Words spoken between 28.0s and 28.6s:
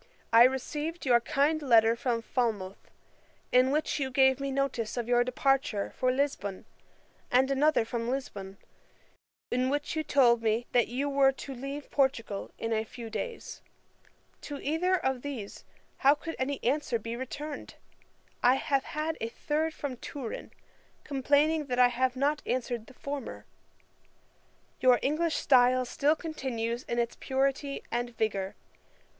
vigour.